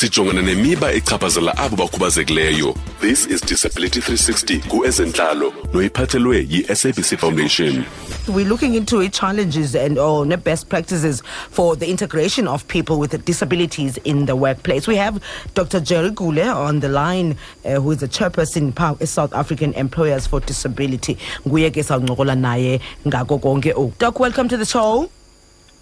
sijongana 0.00 0.42
nemiba 0.42 0.92
echaphazela 0.92 1.56
abo 1.56 1.76
bakhubazekileyo 1.76 2.74
this 3.00 3.26
is 3.26 3.40
disability 3.46 4.00
360 4.00 4.60
kuezentlalo 4.68 5.52
noyiphathelwe 5.72 6.46
yi-sabc 6.50 7.16
foundation 7.18 7.84
We're 8.28 8.48
looking 8.48 8.74
into 8.74 9.08
challenges 9.08 9.74
and 9.74 9.98
or 9.98 10.26
the 10.26 10.36
best 10.36 10.68
practices 10.68 11.22
for 11.50 11.76
the 11.78 11.86
integration 11.86 12.46
of 12.48 12.66
people 12.66 12.98
with 12.98 13.24
disabilities 13.24 13.98
in 14.04 14.26
the 14.26 14.34
workplace. 14.34 14.88
We 14.88 14.96
have 14.96 15.22
Dr. 15.54 15.78
Jerry 15.80 16.10
Gule 16.10 16.40
on 16.52 16.80
the 16.80 16.88
line, 16.88 17.36
uh, 17.64 17.76
who 17.80 17.92
is 17.92 17.98
the 18.00 18.08
chairperson 18.08 18.74
pa- 18.74 18.96
South 19.04 19.32
African 19.32 19.72
Employers 19.74 20.26
for 20.26 20.40
Disability. 20.40 21.16
Nguye 21.46 21.70
ke 21.70 21.84
sawuncokola 21.84 22.34
naye 22.34 22.80
ngako 23.06 23.38
konke 23.38 23.72
oku. 23.72 23.92
Doc, 23.98 24.18
welcome 24.18 24.48
to 24.48 24.56
the 24.56 24.66
show. 24.66 25.08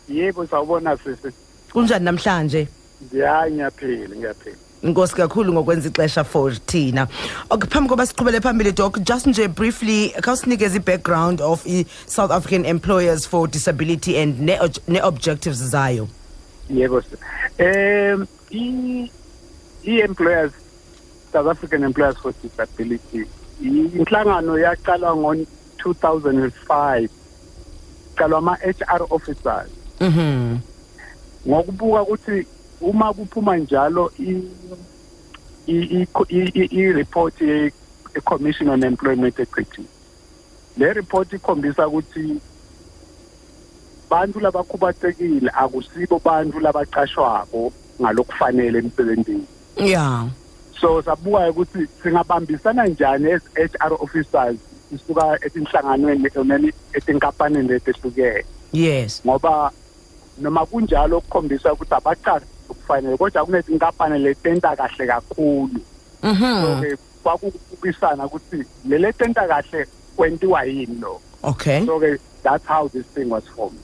yebo 0.08 0.46
sawubona 0.46 0.96
sisi 0.98 1.32
Kunjani 1.72 2.04
namhlanje? 2.04 2.68
Ya 3.12 3.50
ngiyaphila 3.50 4.16
ngiyaphila 4.16 4.56
Inkosi 4.84 5.14
kakhulu 5.14 5.52
ngokwenza 5.52 5.88
ixesha 5.88 6.24
for 6.24 6.52
thina. 6.52 7.08
Okay, 7.50 7.66
phambi 7.70 7.88
koba 7.88 8.06
siqhubele 8.06 8.40
phambili 8.40 8.72
doc, 8.74 8.98
just 9.02 9.26
nje 9.26 9.48
briefly 9.48 10.10
khawusinikeze 10.20 10.76
i-background 10.76 11.40
of 11.40 11.66
i-South 11.66 12.30
African 12.30 12.64
Employers 12.66 13.24
for 13.26 13.46
Disability 13.48 14.18
and 14.18 14.38
ne, 14.40 14.58
ne 14.88 15.00
objectives 15.00 15.62
zayo. 15.72 16.08
yebo 16.70 17.00
sir 17.02 17.18
um 18.14 18.26
i 18.50 19.10
i-employers 19.84 20.52
south 21.32 21.46
african 21.46 21.82
employers 21.84 22.16
for 22.18 22.32
disability 22.42 23.24
i- 23.62 23.90
inhlangano 23.96 24.58
yaqalwa 24.58 25.16
ngo-2005 25.16 27.08
qalwa 28.16 28.38
ama-HR 28.38 29.06
officers 29.10 29.68
Mhm. 30.00 30.58
ngokubuka 31.48 32.02
ukuthi 32.02 32.46
uma 32.80 33.12
kuphuma 33.12 33.56
njalo 33.56 34.12
i-report 35.66 37.40
ye-commission 37.40 38.68
on 38.68 38.82
employment 38.82 39.38
equity 39.40 39.82
le 40.76 40.92
report 40.92 41.32
ikhombisa 41.32 41.88
ukuthi 41.88 42.40
bantu 44.10 44.40
labakhubatekile 44.40 45.50
akusibo 45.54 46.18
bantu 46.24 46.60
labaqashwako 46.60 47.72
ngalokufanele 48.00 48.78
emsebenzini 48.78 49.46
Yeah. 49.76 50.28
so 50.80 51.02
sabuka 51.02 51.50
ukuthi 51.50 51.86
singabambisana 52.02 52.86
njani 52.86 53.32
as 53.32 53.42
HR 53.56 53.92
officers 54.00 54.56
sisuka 54.90 55.38
etinhlanganweni 55.46 56.28
noma 56.34 56.60
etinkampanini 56.92 57.68
letehlukene 57.68 58.44
Yes. 58.72 59.22
ngoba 59.26 59.70
noma 60.38 60.66
kunjalo 60.66 61.20
kukhombisa 61.20 61.72
ukuthi 61.72 61.94
abachazi 61.94 62.46
ukufanele 62.68 63.16
kodwa 63.16 63.44
kunezinkampani 63.44 64.18
letenta 64.18 64.76
kahle 64.76 65.06
kakhulu 65.06 65.80
Mhm. 66.22 66.62
so-ke 66.62 66.96
kwakubukisana 67.22 68.26
ukuthi 68.26 68.64
lele 68.88 69.12
tenta 69.12 69.48
kahle 69.48 69.86
kwentiwa 70.16 70.64
yini 70.64 70.98
lo 71.00 71.20
Okay. 71.42 71.86
so-ke 71.86 72.18
that's 72.42 72.66
how 72.66 72.88
this 72.88 73.06
thing 73.14 73.24
was 73.30 73.44
formed 73.56 73.78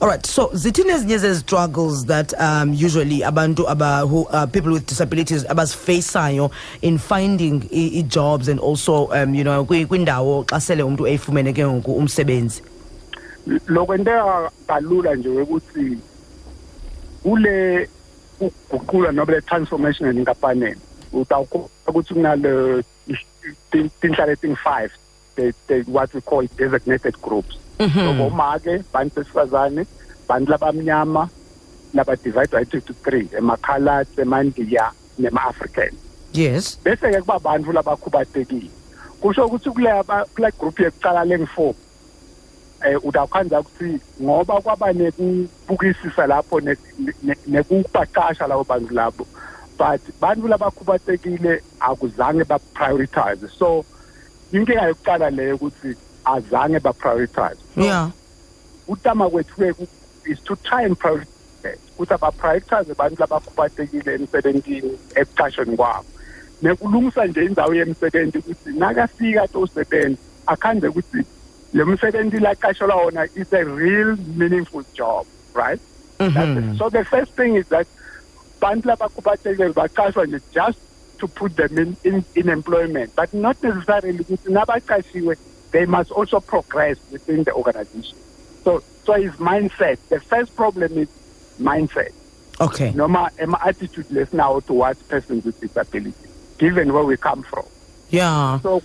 All 0.00 0.08
right. 0.08 0.26
So 0.26 0.50
zithini 0.52 0.90
ezinye 0.90 1.18
zezi-struggles 1.18 2.04
that 2.06 2.34
um 2.40 2.72
usually 2.74 3.22
abantu 3.24 3.66
aba 3.68 4.00
who 4.04 4.26
uh, 4.28 4.44
people 4.46 4.72
with 4.72 4.86
disabilities 4.86 5.44
abasifaceayo 5.48 6.50
in 6.82 6.98
finding 6.98 7.62
i- 7.72 7.98
i-jobs 8.00 8.48
and 8.48 8.60
also 8.60 9.06
um 9.12 9.34
you 9.34 9.42
know 9.44 9.64
kwi- 9.64 9.86
kwindawo 9.86 10.44
xa 10.44 10.60
sele 10.60 10.82
umuntu 10.82 11.06
eyifumene 11.06 11.52
ke 11.52 11.64
ngoku 11.66 11.92
umsebenzi. 11.94 12.62
lokwenteka 13.66 14.50
kalula 14.66 15.14
nje 15.14 15.28
ukuthi 15.28 15.98
kule 17.22 17.88
ukuguqula 18.40 19.12
nobe 19.12 19.32
le 19.32 19.40
transformation 19.40 20.18
enkampanini 20.18 20.76
utawukhola 21.12 21.68
ukuthi 21.88 22.14
kunale 22.14 22.82
tin- 23.70 23.90
tinhlaka 24.00 24.32
eting-five 24.32 24.90
what 25.86 26.12
we 26.14 26.20
call 26.20 26.46
designated 26.56 27.14
groups. 27.22 27.56
So 27.78 28.12
bomake 28.12 28.84
bantu 28.92 29.14
besifazane 29.20 29.86
bantu 30.28 30.50
labamnyama 30.50 31.28
labadividwa 31.94 32.64
to 32.70 32.80
three 33.04 33.28
emakhalats 33.38 34.18
emandiya 34.18 34.92
nema-african. 35.18 35.90
Yes. 36.32 36.78
bese-ke 36.84 37.20
kuba 37.20 37.38
bantu 37.38 37.72
labakhubatekile. 37.72 38.70
Kusho 39.20 39.46
ukuthi 39.46 39.70
kule 39.70 40.52
group 40.58 40.80
yekucala 40.80 41.24
lengu-four 41.24 41.74
eh 42.84 42.96
udakhanza 43.04 43.60
ukuthi 43.60 44.00
ngoba 44.22 44.60
kwaba 44.60 44.92
nekubukisisa 44.92 46.26
lapho 46.26 46.60
ne- 46.60 46.76
ne- 47.22 47.36
nekubaqasha 47.46 48.46
labo 48.46 48.64
bantu 48.64 48.94
labo 48.94 49.26
but 49.78 50.00
bantu 50.20 50.48
labakhubatekile 50.48 51.62
akuzange 51.80 52.44
ba-prioritize. 52.44 53.48
So 53.58 53.84
inkinga 54.52 54.88
yokuqala 54.88 55.30
leyo 55.30 55.56
ukuthi 55.56 55.96
azange 56.24 56.78
ba-prioritize. 56.80 57.60
So, 57.74 57.80
Yeah. 57.80 58.10
utama 58.88 59.30
kwethu-ke 59.30 59.72
ku- 59.76 59.88
is 60.26 60.38
to 60.44 60.56
try 60.56 60.82
and 60.84 60.98
prioritize 60.98 61.78
ukuthi 61.96 62.12
abaprioritize 62.14 62.90
abantu 62.92 63.20
labakhubatekile 63.20 64.14
emsebenzini 64.14 64.98
ekuqashweni 65.14 65.76
kwabo. 65.76 66.04
Nekulungisa 66.62 67.26
nje 67.26 67.44
indawo 67.44 67.74
yemsebenzi 67.74 68.38
ukuthi 68.38 68.70
nakafika 68.78 69.48
tosebenza 69.48 70.20
akhanze 70.46 70.88
ukuthi 70.88 71.24
le 71.72 71.84
msebenzi 71.84 72.38
laqashelwa 72.38 72.96
wona 73.04 73.28
is 73.34 73.52
a 73.52 73.64
real 73.64 74.16
meaningful 74.36 74.84
job 74.94 75.26
right? 75.54 75.80
That's 76.18 76.34
Mhm. 76.34 76.78
so 76.78 76.88
the 76.90 77.04
first 77.04 77.32
thing 77.32 77.56
is 77.56 77.66
that 77.68 77.86
bantu 78.60 78.88
labakhubatekile 78.88 79.72
baqashwa 79.72 80.26
nje 80.26 80.40
just 80.52 80.78
to 81.18 81.28
put 81.28 81.56
them 81.56 81.78
in, 81.78 81.96
in, 82.04 82.24
in 82.34 82.48
employment 82.48 83.14
but 83.16 83.32
not 83.34 83.56
necessarily 83.62 84.18
ukuthi 84.18 84.50
nabaqashiwe 84.52 85.36
they 85.72 85.86
must 85.86 86.10
also 86.10 86.40
progress 86.40 86.98
within 87.12 87.44
the 87.44 87.52
organization. 87.52 88.18
So 88.64 88.82
so 89.06 89.12
his 89.14 89.32
mindset. 89.38 89.98
The 90.08 90.20
first 90.20 90.54
problem 90.56 90.98
is 90.98 91.08
mindset. 91.60 92.12
Okay. 92.60 92.90
noma 92.92 93.30
ama-attitude 93.40 94.06
lesinawo 94.10 94.60
towards 94.66 95.00
persons 95.04 95.44
with 95.44 95.58
disability 95.60 96.28
given 96.58 96.92
where 96.92 97.04
we 97.04 97.16
come 97.16 97.42
from. 97.42 97.64
Yeah. 98.10 98.60
so 98.60 98.82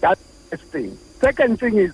that's 0.00 0.20
the 0.50 0.56
first 0.56 0.70
thing. 0.72 0.96
Second 1.20 1.58
thing 1.60 1.76
is 1.76 1.92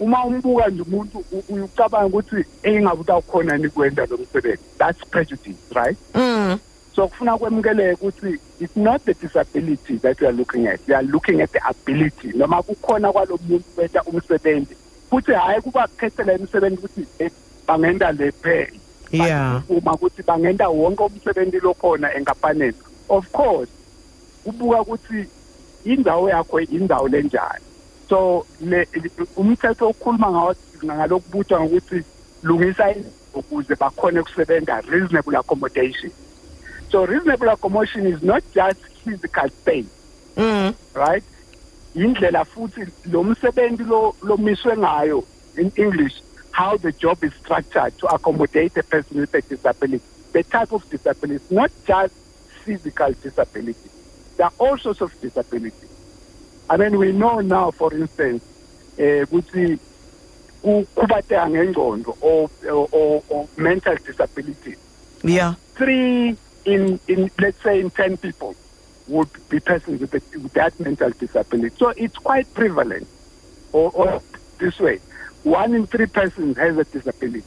uma 0.00 0.24
umbuka 0.24 0.68
nje 0.68 0.82
umuntu 0.82 1.24
u- 1.32 1.64
ucabanga 1.64 2.06
ukuthi 2.06 2.44
engabe 2.62 3.00
utawukhona 3.00 3.56
ni 3.58 3.68
kwenda 3.68 4.06
lo 4.06 4.16
msebenzi. 4.16 4.62
That's 4.78 5.04
prejudice 5.10 5.58
right? 5.74 5.98
Mm. 6.14 6.58
so 6.96 7.08
kufuna 7.08 7.38
kwemukeleke 7.38 7.92
ukuthi 7.92 8.38
it's 8.60 8.76
not 8.76 9.02
the 9.04 9.14
disability 9.14 9.96
that 9.98 10.20
we 10.20 10.26
are 10.28 10.36
looking 10.36 10.66
at. 10.68 10.80
We 10.88 10.94
are 10.94 11.02
looking 11.06 11.40
at 11.40 11.50
the 11.52 11.60
ability. 11.68 12.32
Noma 12.34 12.62
kukhona 12.62 13.12
kwalo 13.12 13.38
muntu 13.48 13.64
kwenta 13.74 14.02
umsebenzi 14.02 14.76
futhi 15.10 15.32
hhayi 15.32 15.60
kuba 15.60 15.86
kukhethela 15.88 16.34
imisebenzi 16.34 16.76
ukuthi 16.76 17.06
eh, 17.18 17.30
bangenda 17.66 18.12
le 18.12 18.32
phela 18.32 18.68
Yeah. 19.12 19.62
uma 19.68 19.92
ukuthi 19.94 20.22
bangenta 20.22 20.68
wonke 20.68 21.02
umsebenzi 21.02 21.60
lokhona 21.60 22.14
enkampanini 22.14 22.72
of 23.08 23.30
course 23.32 23.68
kubuka 24.44 24.80
ukuthi 24.82 25.26
indawo 25.84 26.30
yakho 26.30 26.60
indawo 26.60 27.08
lenjani. 27.08 27.64
So 28.08 28.46
le 28.60 28.86
umthetho 29.36 29.88
okhuluma 29.88 30.30
ngawo 30.30 30.54
ngalokubutha 30.84 31.60
ngokuthi 31.60 32.04
lungisa 32.42 32.92
indlu 32.92 33.10
ukuze 33.34 33.74
bakhone 33.74 34.20
ukusebenza 34.20 34.80
reasonable 34.80 35.36
accommodation. 35.36 36.10
So 36.90 37.06
reasonable 37.06 37.48
accommodation 37.48 38.06
is 38.06 38.22
not 38.22 38.42
just 38.54 38.78
physical 39.04 39.48
space 39.48 39.86
Mm. 40.36 40.74
right? 40.94 41.22
Indlela 41.94 42.44
futhi 42.44 42.86
lo 43.12 43.22
msebenzi 43.24 43.84
lo 43.84 44.14
lomiswe 44.22 44.76
ngayo 44.76 45.24
in 45.56 45.70
english 45.76 46.14
how 46.50 46.76
the 46.76 46.92
job 46.92 47.22
is 47.24 47.32
structured 47.34 47.96
to 47.98 48.06
accommodate 48.08 48.76
a 48.76 48.82
person 48.82 49.20
with 49.20 49.34
a 49.34 49.40
disability. 49.40 50.04
The 50.32 50.42
type 50.42 50.72
of 50.72 50.88
disability 50.90 51.44
not 51.54 51.70
just 51.86 52.14
physical 52.64 53.12
disability. 53.22 53.90
There 54.36 54.46
are 54.46 54.52
all 54.58 54.76
sorts 54.78 55.00
of 55.00 55.12
disability 55.20 55.86
i 56.68 56.76
mean 56.76 56.96
we 56.98 57.12
know 57.12 57.40
now 57.40 57.70
for 57.70 57.92
instance 57.94 58.42
eh 58.98 59.24
ukuthi 59.24 59.78
ngengqondo 60.64 62.16
or, 62.20 63.48
mental 63.56 63.96
disability 64.06 64.76
Yeah. 65.22 65.54
three 65.76 66.36
in 66.64 67.00
in 67.08 67.30
let's 67.38 67.62
say 67.62 67.80
in 67.80 67.90
10 67.90 68.16
people 68.18 68.54
would 69.08 69.28
be 69.48 69.60
persons 69.60 70.00
with, 70.00 70.14
a, 70.14 70.20
with 70.38 70.52
that 70.54 70.78
mental 70.80 71.10
disability 71.10 71.74
so 71.78 71.88
it's 71.96 72.16
quite 72.16 72.46
prevalent 72.54 73.06
or, 73.72 73.90
or 73.94 74.22
this 74.58 74.78
way 74.80 74.98
one 75.44 75.74
in 75.74 75.86
three 75.86 76.06
persons 76.06 76.56
has 76.56 76.76
a 76.78 76.84
disability 76.84 77.44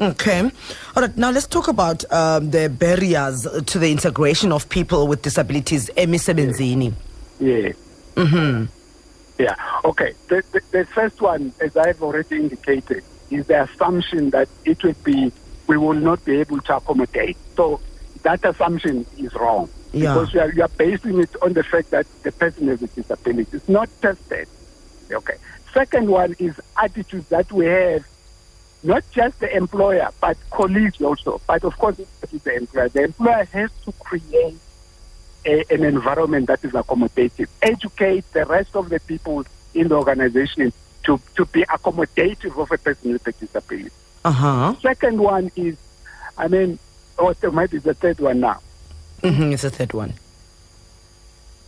Okay. 0.00 0.50
All 0.96 1.02
right. 1.02 1.16
Now 1.16 1.30
let's 1.30 1.46
talk 1.46 1.68
about 1.68 2.10
um, 2.10 2.50
the 2.50 2.68
barriers 2.68 3.46
to 3.66 3.78
the 3.78 3.92
integration 3.92 4.50
of 4.50 4.68
people 4.68 5.06
with 5.06 5.22
disabilities. 5.22 5.90
Emisebenzini. 5.96 6.92
yeah 7.38 7.70
Mm-hmm. 8.14 8.66
yeah 9.42 9.56
okay 9.84 10.12
the, 10.28 10.42
the, 10.52 10.60
the 10.70 10.84
first 10.86 11.20
one 11.20 11.52
as 11.60 11.76
i've 11.76 12.02
already 12.02 12.36
indicated 12.36 13.02
is 13.30 13.46
the 13.46 13.62
assumption 13.62 14.30
that 14.30 14.48
it 14.64 14.82
will 14.82 14.94
be 15.04 15.32
we 15.66 15.76
will 15.76 15.94
not 15.94 16.24
be 16.24 16.40
able 16.40 16.60
to 16.60 16.76
accommodate 16.76 17.36
so 17.56 17.80
that 18.22 18.44
assumption 18.44 19.06
is 19.18 19.34
wrong. 19.34 19.68
Yeah. 19.92 20.14
Because 20.14 20.34
you 20.34 20.40
are, 20.40 20.52
you 20.52 20.62
are 20.62 20.68
basing 20.68 21.20
it 21.20 21.34
on 21.42 21.52
the 21.52 21.62
fact 21.62 21.90
that 21.90 22.06
the 22.22 22.32
person 22.32 22.68
has 22.68 22.82
a 22.82 22.86
disability. 22.86 23.56
It's 23.56 23.68
not 23.68 23.88
tested. 24.00 24.48
Okay. 25.10 25.36
Second 25.74 26.08
one 26.08 26.34
is 26.38 26.58
attitudes 26.80 27.28
that 27.28 27.50
we 27.52 27.66
have, 27.66 28.06
not 28.82 29.04
just 29.10 29.38
the 29.40 29.54
employer, 29.54 30.08
but 30.20 30.36
colleagues 30.50 31.00
also. 31.02 31.40
But 31.46 31.64
of 31.64 31.76
course, 31.78 31.98
it's 31.98 32.44
the 32.44 32.54
employer. 32.54 32.88
The 32.88 33.04
employer 33.04 33.44
has 33.52 33.70
to 33.84 33.92
create 33.92 34.58
a, 35.44 35.64
an 35.70 35.84
environment 35.84 36.46
that 36.46 36.64
is 36.64 36.72
accommodative, 36.72 37.48
educate 37.60 38.30
the 38.32 38.44
rest 38.44 38.74
of 38.76 38.88
the 38.88 39.00
people 39.00 39.44
in 39.74 39.88
the 39.88 39.94
organization 39.94 40.72
to, 41.04 41.20
to 41.36 41.44
be 41.46 41.62
accommodative 41.62 42.60
of 42.60 42.70
a 42.70 42.78
person 42.78 43.12
with 43.12 43.26
a 43.26 43.32
disability. 43.32 43.90
Uh 44.24 44.32
huh. 44.32 44.74
Second 44.80 45.20
one 45.20 45.50
is, 45.56 45.76
I 46.38 46.48
mean, 46.48 46.78
what 47.16 47.42
might 47.52 47.70
be 47.70 47.78
the 47.78 47.94
third 47.94 48.20
one 48.20 48.40
now. 48.40 48.60
Mm-hmm. 49.22 49.52
It's 49.52 49.62
the 49.62 49.70
third 49.70 49.92
one. 49.92 50.14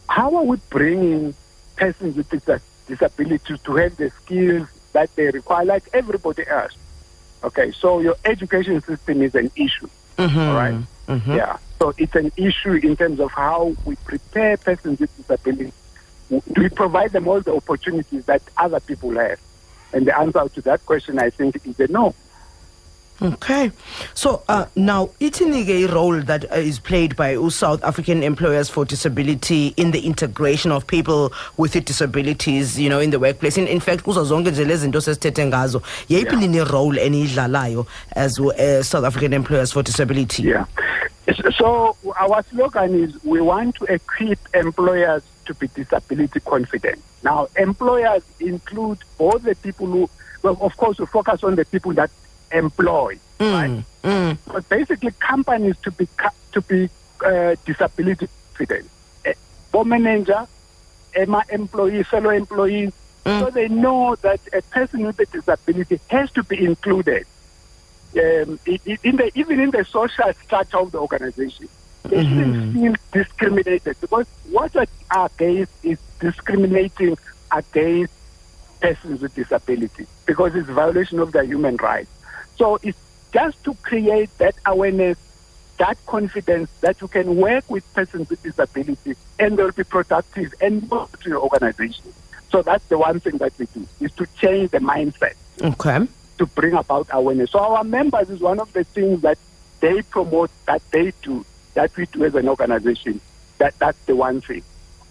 How 0.08 0.34
are 0.36 0.44
we 0.44 0.56
bringing 0.70 1.34
persons 1.76 2.16
with 2.16 2.28
dis- 2.28 2.62
disabilities 2.86 3.60
to 3.60 3.74
have 3.76 3.96
the 3.96 4.10
skills 4.10 4.68
that 4.92 5.14
they 5.16 5.30
require, 5.30 5.64
like 5.64 5.88
everybody 5.92 6.46
else? 6.46 6.72
Okay, 7.42 7.72
so 7.72 8.00
your 8.00 8.16
education 8.24 8.80
system 8.80 9.22
is 9.22 9.34
an 9.34 9.50
issue. 9.56 9.88
Mm-hmm. 10.18 10.38
All 10.38 10.54
right. 10.54 10.74
Mm-hmm. 11.08 11.32
Yeah. 11.32 11.58
So 11.78 11.92
it's 11.98 12.14
an 12.14 12.30
issue 12.36 12.74
in 12.74 12.96
terms 12.96 13.20
of 13.20 13.30
how 13.32 13.74
we 13.84 13.96
prepare 13.96 14.56
persons 14.56 15.00
with 15.00 15.14
disabilities. 15.16 15.72
Do 16.30 16.40
we 16.56 16.68
provide 16.68 17.12
them 17.12 17.28
all 17.28 17.40
the 17.40 17.54
opportunities 17.54 18.24
that 18.26 18.42
other 18.56 18.80
people 18.80 19.10
have? 19.16 19.38
And 19.92 20.06
the 20.06 20.18
answer 20.18 20.48
to 20.48 20.60
that 20.62 20.84
question, 20.86 21.18
I 21.18 21.30
think, 21.30 21.56
is 21.66 21.78
a 21.80 21.86
no. 21.88 22.14
Okay. 23.22 23.70
So 24.14 24.42
uh, 24.48 24.66
now, 24.74 25.10
a 25.20 25.86
role 25.86 26.20
that 26.22 26.50
uh, 26.50 26.56
is 26.56 26.80
played 26.80 27.14
by 27.14 27.36
South 27.48 27.84
African 27.84 28.24
employers 28.24 28.68
for 28.68 28.84
disability 28.84 29.72
in 29.76 29.92
the 29.92 30.00
integration 30.04 30.72
of 30.72 30.84
people 30.86 31.32
with 31.56 31.72
disabilities, 31.84 32.78
you 32.78 32.88
know, 32.88 32.98
in 32.98 33.10
the 33.10 33.20
workplace. 33.20 33.56
In, 33.56 33.68
in 33.68 33.78
fact, 33.78 34.02
kuzo 34.02 34.24
zonke 34.24 34.50
nje 34.50 34.64
lezi 34.64 34.86
zinto 34.86 35.00
sesithethe 35.00 35.46
ngazo, 35.46 35.82
yeyiphi 36.08 36.32
Yeah. 36.32 36.40
line 36.40 36.64
role 36.64 36.96
eniyidlalayo 36.98 37.86
as 38.16 38.40
uh, 38.40 38.82
South 38.82 39.04
African 39.04 39.32
employers 39.32 39.70
for 39.72 39.82
disability? 39.84 40.42
Yeah. 40.42 40.64
So 41.56 41.96
our 42.18 42.42
slogan 42.42 42.94
is 42.94 43.22
we 43.24 43.40
want 43.40 43.76
to 43.76 43.84
equip 43.84 44.38
employers 44.54 45.22
to 45.46 45.54
be 45.54 45.68
disability 45.68 46.40
confident. 46.40 47.02
Now, 47.22 47.48
employers 47.56 48.22
include 48.40 48.98
all 49.18 49.38
the 49.38 49.54
people 49.54 49.86
who, 49.86 50.10
well, 50.42 50.58
of 50.60 50.76
course, 50.76 50.98
we 50.98 51.06
focus 51.06 51.42
on 51.42 51.54
the 51.54 51.64
people 51.64 51.92
that 51.94 52.10
employ, 52.52 53.18
right? 53.40 53.82
Mm. 54.02 54.38
But 54.46 54.68
basically, 54.68 55.12
companies 55.12 55.76
to 55.82 55.90
be 55.90 56.06
to 56.52 56.60
be 56.60 56.90
uh, 57.24 57.56
disability 57.64 58.28
confident. 58.52 58.90
For 59.72 59.84
manager, 59.84 60.46
my 61.26 61.42
employee, 61.50 62.02
fellow 62.04 62.30
employees, 62.30 62.92
so 63.24 63.48
they 63.50 63.68
know 63.68 64.14
that 64.16 64.40
a 64.52 64.60
person 64.62 65.06
with 65.06 65.18
a 65.18 65.24
disability 65.24 65.98
has 66.08 66.30
to 66.32 66.44
be 66.44 66.62
included. 66.62 67.26
Um, 68.16 68.60
in 68.66 69.16
the, 69.16 69.30
even 69.34 69.60
in 69.60 69.70
the 69.70 69.84
social 69.84 70.32
structure 70.44 70.78
of 70.78 70.92
the 70.92 70.98
organization, 70.98 71.68
they 72.04 72.24
shouldn't 72.24 72.56
feel 72.72 72.94
discriminated 73.12 73.96
because 74.00 74.26
what 74.50 74.74
we 74.74 74.86
are 75.10 75.26
against 75.26 75.72
is 75.84 75.98
discriminating 76.20 77.18
against 77.50 78.12
persons 78.80 79.20
with 79.20 79.34
disability 79.34 80.06
because 80.26 80.54
it's 80.54 80.68
violation 80.68 81.18
of 81.18 81.32
their 81.32 81.44
human 81.44 81.76
rights. 81.76 82.10
So 82.56 82.78
it's 82.82 82.98
just 83.32 83.62
to 83.64 83.74
create 83.82 84.36
that 84.38 84.54
awareness, 84.66 85.18
that 85.78 85.98
confidence 86.06 86.70
that 86.82 87.00
you 87.00 87.08
can 87.08 87.36
work 87.36 87.68
with 87.68 87.90
persons 87.94 88.30
with 88.30 88.42
disability 88.42 89.16
and 89.40 89.56
they'll 89.58 89.72
be 89.72 89.84
productive 89.84 90.54
and 90.60 90.88
more 90.88 91.08
to 91.22 91.28
your 91.28 91.40
organization. 91.40 92.12
So 92.50 92.62
that's 92.62 92.84
the 92.84 92.98
one 92.98 93.18
thing 93.18 93.38
that 93.38 93.52
we 93.58 93.66
do 93.66 93.86
is 93.98 94.12
to 94.12 94.26
change 94.38 94.70
the 94.70 94.78
mindset 94.78 95.34
Okay. 95.62 96.00
To 96.38 96.46
bring 96.46 96.74
about 96.74 97.08
awareness. 97.12 97.50
So 97.50 97.58
our 97.58 97.84
members 97.84 98.30
is 98.30 98.40
one 98.40 98.60
of 98.60 98.72
the 98.72 98.84
things 98.84 99.22
that 99.22 99.38
they 99.80 100.02
promote, 100.02 100.50
that 100.66 100.82
they 100.90 101.12
do, 101.22 101.44
that 101.74 101.96
we 101.96 102.06
do 102.06 102.24
as 102.24 102.34
an 102.34 102.48
organization. 102.48 103.20
That 103.58 103.78
that's 103.78 103.98
the 104.06 104.16
one 104.16 104.40
thing. 104.40 104.62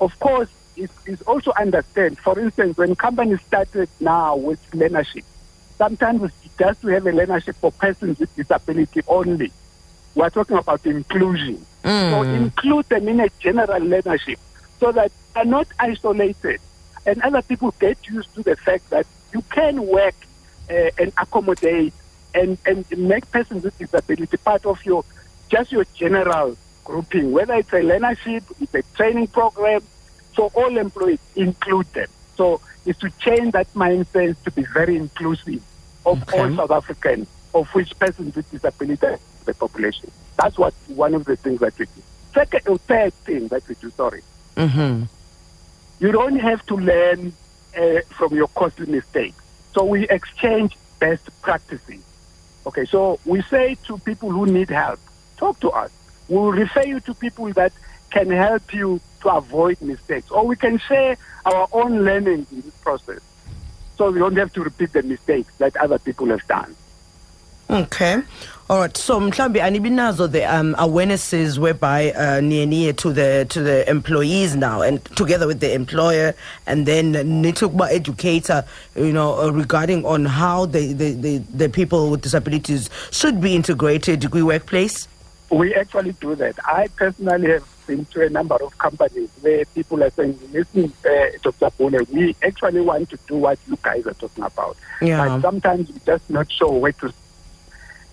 Of 0.02 0.20
course, 0.20 0.50
it's, 0.76 0.94
it's 1.06 1.22
also 1.24 1.52
understand. 1.60 2.18
For 2.20 2.38
instance, 2.40 2.78
when 2.78 2.96
companies 2.96 3.42
started 3.42 3.90
now 4.00 4.36
with 4.36 4.60
learnership, 4.72 5.24
sometimes 5.78 6.24
it's 6.24 6.58
just 6.58 6.82
to 6.82 6.88
have 6.88 7.06
a 7.06 7.12
learnership 7.12 7.56
for 7.56 7.72
persons 7.72 8.20
with 8.20 8.36
disability 8.36 9.02
only. 9.08 9.52
We're 10.16 10.30
talking 10.30 10.58
about 10.58 10.86
inclusion. 10.86 11.66
So 11.84 11.90
mm. 11.90 12.38
include 12.38 12.88
them 12.90 13.08
in 13.10 13.20
a 13.20 13.30
general 13.40 13.82
learnership 13.82 14.38
so 14.80 14.92
that 14.92 15.12
they're 15.34 15.46
not 15.46 15.68
isolated. 15.80 16.62
And 17.06 17.22
other 17.22 17.42
people 17.42 17.74
get 17.80 17.98
used 18.08 18.34
to 18.36 18.44
the 18.44 18.56
fact 18.56 18.90
that 18.92 19.06
you 19.34 19.44
can 19.52 19.86
work 19.86 20.16
uh, 20.70 20.90
and 20.98 21.12
accommodate 21.18 21.94
and, 22.34 22.58
and 22.66 22.86
make 22.98 23.30
persons 23.32 23.64
with 23.64 23.78
disability 23.78 24.38
part 24.38 24.66
of 24.66 24.84
your 24.86 25.04
just 25.50 25.72
your 25.72 25.86
general 25.96 26.58
grouping, 26.84 27.32
whether 27.32 27.54
it's 27.56 27.72
a 27.74 27.82
learnership, 27.82 28.44
it's 28.60 28.74
a 28.74 28.82
training 28.96 29.28
program, 29.28 29.82
for 30.36 30.50
all 30.56 30.78
employees, 30.78 31.20
include 31.36 31.86
them. 31.94 32.08
So 32.36 32.60
it's 32.86 33.00
to 33.00 33.10
change 33.20 33.52
that 33.54 33.72
mindset 33.74 34.36
to 34.44 34.52
be 34.52 34.64
very 34.64 34.96
inclusive 34.98 35.62
of 36.06 36.22
Okay. 36.24 36.40
all 36.40 36.56
South 36.56 36.72
Africans, 36.72 37.28
of 37.54 37.68
which 37.70 37.98
persons 38.00 38.36
with 38.36 38.50
disability 38.52 39.18
the 39.46 39.54
population. 39.54 40.12
That's 40.38 40.58
what 40.58 40.74
one 40.88 41.14
of 41.14 41.26
the 41.26 41.36
things 41.36 41.60
that 41.60 41.78
we 41.78 41.86
do. 41.86 42.02
Second 42.34 42.68
or 42.68 42.78
third 42.80 43.14
thing 43.26 43.48
that 43.50 43.68
we 43.68 43.76
do, 43.76 43.92
sorry 43.92 44.24
Mm-hmm. 44.58 45.04
you 46.00 46.12
don't 46.12 46.38
have 46.40 46.66
to 46.68 46.76
learn 46.76 47.34
uh, 47.78 48.00
from 48.10 48.34
your 48.34 48.48
costly 48.50 48.86
mistakes. 48.88 49.43
So 49.74 49.84
we 49.84 50.08
exchange 50.10 50.78
best 51.00 51.30
practices. 51.42 52.02
Okay, 52.66 52.86
so 52.86 53.20
we 53.26 53.42
say 53.44 53.76
to 53.88 53.98
people 54.00 54.30
who 54.32 54.46
need 54.46 54.70
help, 54.70 55.00
talk 55.38 55.60
to 55.62 55.70
us. 55.70 55.92
We'll 56.30 56.52
refer 56.52 56.84
you 56.84 57.00
to 57.02 57.14
people 57.14 57.52
that 57.54 57.74
can 58.10 58.30
help 58.30 58.74
you 58.74 59.02
to 59.22 59.30
avoid 59.30 59.82
mistakes, 59.82 60.30
or 60.32 60.46
we 60.46 60.56
can 60.56 60.78
share 60.78 61.18
our 61.46 61.68
own 61.74 62.06
learning 62.06 62.46
in 62.52 62.62
this 62.62 62.76
process. 62.76 63.20
So 63.98 64.12
we 64.12 64.20
don't 64.20 64.38
have 64.38 64.54
to 64.54 64.64
repeat 64.64 64.94
the 64.94 65.04
mistakes 65.04 65.54
that 65.58 65.76
other 65.78 66.00
people 66.00 66.28
have 66.28 66.46
done. 66.48 66.76
Okay. 67.70 68.22
All 68.70 68.80
right. 68.80 68.96
So 68.96 69.20
mhlambi 69.20 69.60
anibinazo 69.60 70.32
the 70.32 70.46
um, 70.46 70.74
awarenesses 70.76 71.58
whereby 71.58 72.12
uh, 72.12 72.40
near 72.40 72.66
near 72.66 72.94
to 72.94 73.12
the 73.12 73.46
to 73.50 73.62
the 73.62 73.90
employees 73.90 74.56
now 74.56 74.82
and 74.82 75.04
together 75.16 75.48
with 75.48 75.60
the 75.60 75.74
employer 75.74 76.34
and 76.66 76.86
then 76.86 77.14
nitukba 77.14 77.90
educator 77.92 78.64
you 78.96 79.12
know 79.12 79.40
uh, 79.40 79.50
regarding 79.52 80.06
on 80.06 80.26
how 80.26 80.66
the, 80.66 80.94
the, 80.94 81.12
the, 81.12 81.38
the 81.54 81.70
people 81.70 82.10
with 82.10 82.22
disabilities 82.22 82.90
should 83.12 83.42
be 83.42 83.56
integrated 83.56 84.24
in 84.24 84.32
the 84.32 84.44
workplace. 84.44 85.08
We 85.52 85.76
actually 85.76 86.14
do 86.14 86.34
that. 86.36 86.56
I 86.66 86.88
personally 86.96 87.50
have 87.52 87.68
been 87.86 88.06
to 88.06 88.26
a 88.26 88.30
number 88.30 88.56
of 88.56 88.76
companies 88.78 89.30
where 89.42 89.66
people 89.66 90.02
are 90.04 90.10
saying, 90.10 90.40
listen, 90.52 90.92
uh, 91.06 91.10
Dr. 91.44 91.70
Gule, 91.78 92.02
we 92.12 92.36
actually 92.42 92.82
want 92.82 93.10
to 93.10 93.20
do 93.28 93.36
what 93.36 93.60
you 93.68 93.78
guys 93.84 94.08
are 94.08 94.14
talking 94.14 94.46
about. 94.46 94.78
Yeah. 95.02 95.28
But 95.28 95.42
sometimes 95.42 95.92
we're 95.92 96.18
just 96.18 96.30
not 96.30 96.52
sure 96.52 96.72
where 96.72 96.94
to. 96.94 97.14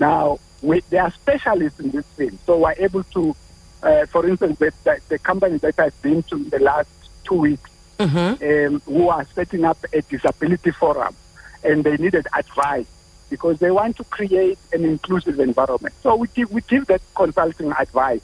Now, 0.01 0.41
we, 0.63 0.81
they 0.91 0.99
are 0.99 1.11
specialists 1.13 1.79
in 1.79 1.91
this 1.91 2.07
field. 2.17 2.39
So 2.47 2.59
we're 2.59 2.75
able 2.79 3.05
to, 3.05 3.37
uh, 3.83 4.07
for 4.07 4.27
instance, 4.27 4.59
the, 4.59 4.73
the, 4.85 5.01
the 5.09 5.19
company 5.19 5.59
that 5.59 5.79
I've 5.79 6.03
been 6.03 6.23
to 6.25 6.37
in 6.37 6.49
the 6.49 6.59
last 6.59 6.89
two 7.25 7.37
weeks, 7.37 7.71
Mm-hmm. 8.01 8.75
um, 8.75 8.81
who 8.87 9.11
are 9.11 9.27
setting 9.35 9.67
up 9.67 9.77
a 9.93 10.01
disability 10.01 10.71
forum, 10.71 11.15
and 11.63 11.85
they 11.85 11.99
needed 11.99 12.27
advice 12.35 12.87
because 13.29 13.59
they 13.59 13.71
want 13.71 13.99
to 13.99 14.05
create 14.05 14.59
an 14.73 14.87
inclusive 14.87 15.39
environment. 15.39 15.95
So 16.03 16.17
we 16.17 16.29
give 16.29 16.51
we 16.51 16.63
give 16.63 16.87
that 16.87 17.03
consulting 17.15 17.73
advice, 17.73 18.23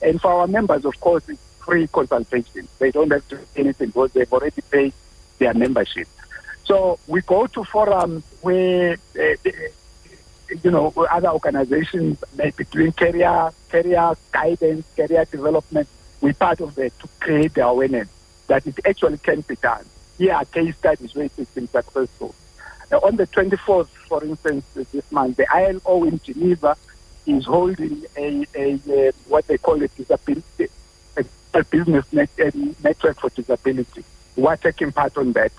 and 0.00 0.18
for 0.18 0.32
our 0.32 0.46
members, 0.46 0.86
of 0.86 0.98
course, 1.00 1.28
it's 1.28 1.42
free 1.58 1.86
consultation. 1.88 2.68
They 2.78 2.90
don't 2.90 3.10
have 3.12 3.28
to 3.28 3.36
do 3.36 3.42
anything 3.54 3.88
because 3.88 4.12
they've 4.12 4.32
already 4.32 4.62
paid 4.62 4.94
their 5.38 5.52
membership. 5.52 6.08
So 6.64 6.98
we 7.06 7.20
go 7.20 7.46
to 7.48 7.64
forums 7.64 8.24
where. 8.40 8.96
Uh, 9.14 9.50
you 10.62 10.70
know, 10.70 10.92
other 11.10 11.28
organizations 11.28 12.22
maybe 12.36 12.64
doing 12.64 12.92
career, 12.92 13.50
career 13.68 14.14
guidance, 14.32 14.86
career 14.96 15.24
development. 15.24 15.88
We're 16.20 16.34
part 16.34 16.60
of 16.60 16.74
that 16.76 16.98
to 17.00 17.08
create 17.20 17.54
the 17.54 17.66
awareness 17.66 18.08
that 18.48 18.66
it 18.66 18.78
actually 18.84 19.18
can 19.18 19.42
be 19.42 19.56
done. 19.56 19.84
Here 20.16 20.34
are 20.34 20.44
case 20.44 20.76
studies 20.76 21.14
where 21.14 21.26
it 21.26 21.32
has 21.36 21.48
been 21.48 21.68
successful. 21.68 22.34
On 22.90 23.16
the 23.16 23.26
24th, 23.26 23.88
for 24.08 24.24
instance, 24.24 24.64
this 24.74 25.12
month, 25.12 25.36
the 25.36 25.46
ILO 25.54 26.04
in 26.04 26.18
Geneva 26.20 26.76
is 27.26 27.44
holding 27.44 28.04
a, 28.16 28.46
a, 28.54 28.74
uh 28.74 29.12
what 29.28 29.46
they 29.46 29.58
call 29.58 29.80
a 29.82 29.88
disability, 29.88 30.68
a, 31.16 31.24
a 31.54 31.64
business 31.64 32.10
net, 32.12 32.30
a 32.38 32.50
network 32.82 33.20
for 33.20 33.28
disability. 33.28 34.02
We're 34.36 34.56
taking 34.56 34.92
part 34.92 35.16
on 35.18 35.32
that 35.32 35.52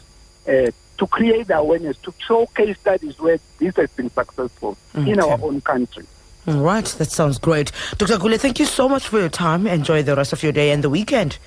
uh, 0.48 0.72
to 1.00 1.08
create 1.08 1.48
the 1.48 1.58
awareness, 1.58 1.98
to 1.98 2.14
show 2.26 2.46
case 2.48 2.78
studies 2.80 3.20
where 3.20 3.40
this 3.58 3.76
has 3.76 3.90
been 3.92 4.10
successful 4.10 4.78
in 4.96 5.20
our 5.20 5.40
own 5.42 5.60
country. 5.62 6.06
All 6.48 6.62
right, 6.62 6.86
that 6.86 7.12
sounds 7.12 7.38
great. 7.38 7.72
Dr. 7.98 8.18
Gule, 8.18 8.38
thank 8.38 8.60
you 8.60 8.66
so 8.66 8.88
much 8.90 9.08
for 9.08 9.20
your 9.20 9.30
time. 9.30 9.68
Enjoy 9.68 10.02
the 10.04 10.16
rest 10.16 10.34
of 10.34 10.42
your 10.44 10.52
day 10.52 10.72
and 10.72 10.84
the 10.84 10.90
weekend. 10.90 11.38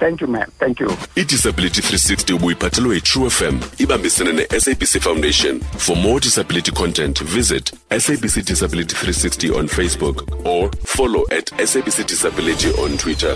thank 0.00 0.20
you 0.20 0.28
ma'am 0.28 0.48
thank 0.60 0.78
you 0.80 0.86
idisability 1.22 1.82
360 1.82 2.32
ubuyiphathelwe 2.34 2.94
yi-true 2.94 3.30
fm 3.30 3.58
ibambisene 3.78 4.32
ne-sabc 4.32 5.00
foundation 5.00 5.60
for 5.60 5.96
more 5.96 6.20
disability 6.20 6.70
content 6.70 7.18
visit 7.24 7.72
sabc 7.90 8.42
disability 8.44 8.94
360 8.94 9.50
on 9.58 9.66
facebook 9.68 10.22
or 10.46 10.70
follow 10.84 11.24
at 11.38 11.50
sabc 11.72 12.06
disability 12.06 12.68
on 12.84 12.96
twitter 12.98 13.34